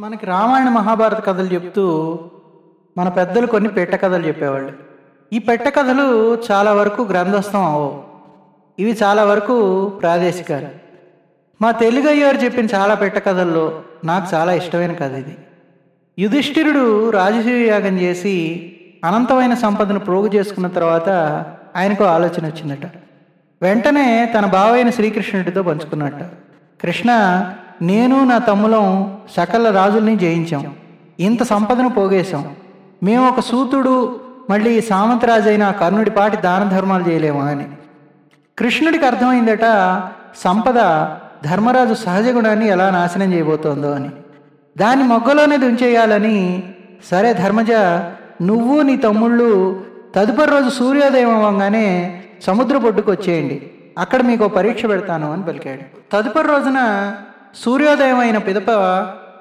[0.00, 2.18] మనకి రామాయణ మహాభారత కథలు చెప్తూ
[2.98, 4.72] మన పెద్దలు కొన్ని పెట్ట కథలు చెప్పేవాళ్ళు.
[5.32, 8.02] ఈ పెట్ట కథలు చాలా వరకు గ్రంథస్థం అవవు
[8.78, 10.68] ఇవి చాలా వరకు ప్రాదేశికాలు.
[11.62, 15.36] మా తెలుగు అయ్యారు చెప్పిన చాలా పెట్ట కథల్లో నాకు చాలా ఇష్టమైన కథ ఇది.
[16.18, 18.36] యుధిష్ఠిరుడు రాజసూయ యాగం చేసి
[19.04, 21.08] అనంతమైన సంపదను ప్రోగు చేసుకున్న తర్వాత
[21.76, 22.86] ఆయనకు ఆలోచన వచ్చిందట.
[23.62, 26.22] వెంటనే తన బావైన శ్రీకృష్ణుడితో పంచుకున్నట్ట.
[26.80, 27.10] కృష్ణ
[27.82, 30.74] నేను నా తమ్ములం సకల రాజుల్ని జయించాం.
[31.20, 32.48] ఇంత సంపదను పోగేశాం.
[33.02, 37.66] మేము ఒక సూతుడు మళ్ళీ సామంతరాజైన కర్ణుడి పాటి దాన ధర్మాలు చేయలేమా అని.
[38.58, 39.64] కృష్ణుడికి అర్థమైందట
[40.44, 41.08] సంపద
[41.44, 44.08] ధర్మరాజు సహజ గుణాన్ని ఎలా నాశనం చేయబోతోందో అని.
[44.78, 46.62] దాన్ని మొగ్గలోనే దుంచేయాలని
[47.10, 47.72] సరే ధర్మజ
[48.42, 49.80] నువ్వు నీ తమ్ముళ్ళు
[50.14, 53.62] తదుపరి రోజు సూర్యోదయం అవ్వగానే సముద్ర బొడ్డుకు వచ్చేయండి
[53.98, 56.12] అక్కడ మీకు పరీక్ష పెడతాను అని పలికాడు.
[56.12, 57.12] తదుపరి రోజున
[57.54, 58.70] సూర్యోదయం అయిన పిదప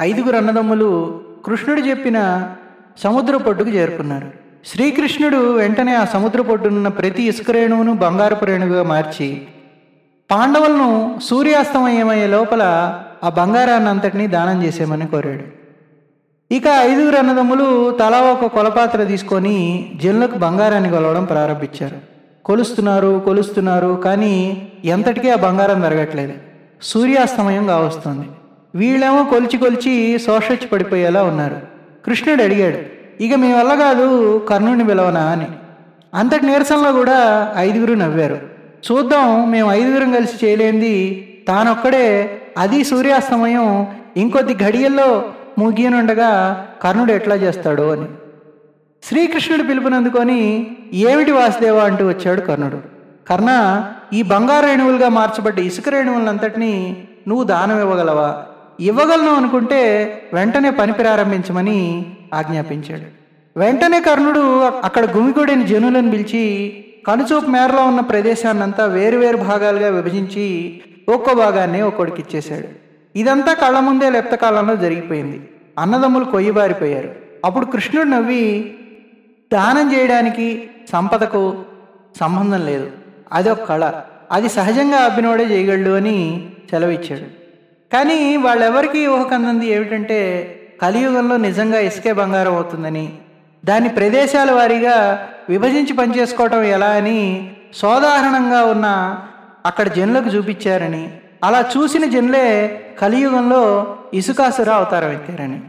[0.00, 2.48] ఐదుగురు అన్నదమ్ములు కృష్ణుడు చెప్పిన
[2.98, 4.30] సముద్ర పొడ్డుకు చేరుకున్నారు.
[4.66, 9.46] శ్రీకృష్ణుడు వెంటనే ఆ సముద్ర పొట్టునున్న ప్రతి ఇసుక రేణువును బంగారపు రేణువుగా మార్చి
[10.30, 12.62] పాండవులను సూర్యాస్తమయమయ్యే లోపల
[13.24, 15.44] ఆ బంగారాన్ని అంతటినీ దానం చేసేమని కోరాడు.
[16.54, 21.96] ఇక ఐదుగురు అన్నదమ్ములు తలా ఒక కొలపాత్ర తీసుకొని జనులకు బంగారాన్ని కొలవడం ప్రారంభించారు.
[22.44, 26.32] కొలుస్తున్నారు కొలుస్తున్నారు కానీ ఎంతటికీ ఆ బంగారం జరగట్లేదు
[26.82, 28.28] సూర్యాస్తమయం కావస్తుంది.
[28.74, 31.56] వీళ్ళేమో కొలిచి కొలిచి శోషొచ్చి పడిపోయేలా ఉన్నారు.
[32.06, 32.78] కృష్ణుడు అడిగాడు
[33.22, 35.20] ఇక మీ వల్ల కాదు కర్ణుడిని పిలవనా?
[35.20, 35.46] అని.
[36.14, 38.38] అంతటి నీరసంలో కూడా ఐదుగురు నవ్వారు.
[38.92, 41.22] చూద్దాం మేము ఐదుగురం కలిసి చేయలేంది.
[41.48, 43.86] తానొక్కడే అది సూర్యాస్తమయం.
[44.16, 45.24] ఇంకొద్ది ఘడియల్లో
[45.58, 48.06] ముగియనుండగా కర్ణుడు ఎట్లా చేస్తాడు అని.
[49.02, 51.78] శ్రీకృష్ణుడు పిలుపునందుకొని ఏమిటి వాసుదేవ?
[51.78, 52.95] అంటూ వచ్చాడు కర్ణుడు.
[53.30, 53.82] కర్ణ
[54.12, 58.42] ఈ బంగారు రేణువులుగా మార్చబడ్డ ఇసుక రేణువులంతటినీ నువ్వు దానం ఇవ్వగలవా?
[58.80, 63.02] ఇవ్వగలను అనుకుంటే వెంటనే పని ప్రారంభించమని ఆజ్ఞాపించాడు.
[63.58, 71.82] వెంటనే కర్ణుడు అక్కడ గుమిగూడిన జనులను పిలిచి కనుచూపు మేరలో ఉన్న ప్రదేశాన్నంతా వేరువేరు భాగాలుగా విభజించి ఒక్కో భాగాన్ని
[71.82, 72.68] ఒక్కొడికి ఇచ్చేశాడు.
[73.18, 75.48] ఇదంతా కళ్ళ ముందే లెప్త కాలంలో జరిగిపోయింది.
[75.78, 77.14] అన్నదమ్ములు కొయ్యబారిపోయారు.
[77.44, 78.74] అప్పుడు కృష్ణుడు నవ్వి
[79.52, 81.56] దానం చేయడానికి సంపదకు
[82.20, 83.05] సంబంధం లేదు.
[83.32, 83.92] అది ఒక కళ.
[84.32, 87.46] అది సహజంగా అబ్బినోడే చేయగలడు అని సెలవిచ్చాడు.
[87.92, 90.18] కానీ వాళ్ళెవరికీ ఊహకందంది ఏమిటంటే
[90.82, 93.08] కలియుగంలో నిజంగా ఇసుకే బంగారం అవుతుందని
[93.64, 99.18] దాని ప్రదేశాల వారీగా విభజించి పనిచేసుకోవటం ఎలా అని సోదాహరణంగా ఉన్న
[99.66, 101.10] అక్కడ జనులకు చూపించారని
[101.44, 105.60] అలా చూసిన జనులే కలియుగంలో ఇసుకాసుర అవతారం ఎత్తారని.